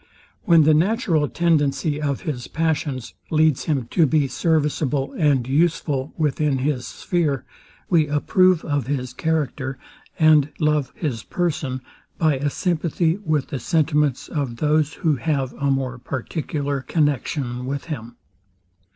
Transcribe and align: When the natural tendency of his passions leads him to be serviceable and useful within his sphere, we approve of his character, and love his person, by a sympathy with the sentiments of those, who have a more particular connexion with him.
When 0.45 0.63
the 0.63 0.73
natural 0.73 1.29
tendency 1.29 2.01
of 2.01 2.21
his 2.21 2.47
passions 2.47 3.13
leads 3.29 3.65
him 3.65 3.85
to 3.91 4.07
be 4.07 4.27
serviceable 4.27 5.13
and 5.15 5.47
useful 5.47 6.11
within 6.17 6.57
his 6.57 6.87
sphere, 6.87 7.45
we 7.87 8.07
approve 8.07 8.65
of 8.65 8.87
his 8.87 9.13
character, 9.13 9.77
and 10.17 10.51
love 10.57 10.91
his 10.95 11.21
person, 11.21 11.81
by 12.17 12.37
a 12.37 12.49
sympathy 12.49 13.17
with 13.17 13.49
the 13.49 13.59
sentiments 13.59 14.27
of 14.27 14.55
those, 14.55 14.93
who 14.95 15.17
have 15.17 15.53
a 15.53 15.69
more 15.69 15.99
particular 15.99 16.81
connexion 16.81 17.67
with 17.67 17.83
him. 17.85 18.15